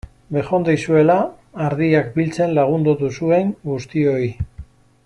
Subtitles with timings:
[0.35, 1.17] Bejondeizuela
[1.65, 4.29] ardiak biltzen lagundu duzuen guztioi!